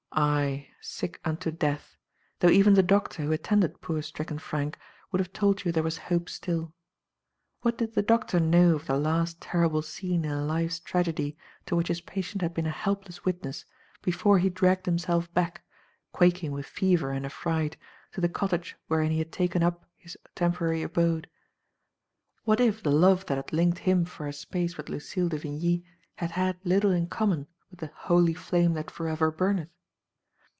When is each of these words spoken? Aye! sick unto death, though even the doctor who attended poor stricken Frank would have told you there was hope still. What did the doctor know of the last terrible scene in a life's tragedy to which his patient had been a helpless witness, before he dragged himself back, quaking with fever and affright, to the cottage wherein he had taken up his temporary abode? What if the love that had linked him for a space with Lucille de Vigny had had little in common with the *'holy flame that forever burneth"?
Aye! 0.13 0.67
sick 0.81 1.21
unto 1.23 1.51
death, 1.51 1.95
though 2.39 2.49
even 2.49 2.73
the 2.73 2.83
doctor 2.83 3.23
who 3.23 3.31
attended 3.31 3.79
poor 3.79 4.01
stricken 4.01 4.39
Frank 4.39 4.77
would 5.09 5.19
have 5.19 5.31
told 5.31 5.63
you 5.63 5.71
there 5.71 5.81
was 5.83 5.97
hope 5.97 6.27
still. 6.27 6.73
What 7.61 7.77
did 7.77 7.93
the 7.93 8.01
doctor 8.01 8.37
know 8.41 8.75
of 8.75 8.87
the 8.87 8.97
last 8.97 9.39
terrible 9.39 9.81
scene 9.81 10.25
in 10.25 10.31
a 10.31 10.43
life's 10.43 10.81
tragedy 10.81 11.37
to 11.65 11.77
which 11.77 11.87
his 11.87 12.01
patient 12.01 12.41
had 12.41 12.53
been 12.53 12.65
a 12.65 12.71
helpless 12.71 13.23
witness, 13.23 13.63
before 14.01 14.37
he 14.39 14.49
dragged 14.49 14.85
himself 14.85 15.33
back, 15.33 15.63
quaking 16.11 16.51
with 16.51 16.65
fever 16.65 17.11
and 17.11 17.25
affright, 17.25 17.77
to 18.11 18.19
the 18.19 18.27
cottage 18.27 18.75
wherein 18.87 19.11
he 19.11 19.19
had 19.19 19.31
taken 19.31 19.63
up 19.63 19.85
his 19.95 20.17
temporary 20.35 20.81
abode? 20.83 21.29
What 22.43 22.59
if 22.59 22.83
the 22.83 22.91
love 22.91 23.27
that 23.27 23.37
had 23.37 23.53
linked 23.53 23.79
him 23.79 24.03
for 24.03 24.27
a 24.27 24.33
space 24.33 24.75
with 24.75 24.89
Lucille 24.89 25.29
de 25.29 25.37
Vigny 25.37 25.85
had 26.17 26.31
had 26.31 26.57
little 26.65 26.91
in 26.91 27.07
common 27.07 27.47
with 27.69 27.79
the 27.79 27.91
*'holy 27.95 28.33
flame 28.33 28.73
that 28.73 28.91
forever 28.91 29.31
burneth"? 29.31 29.69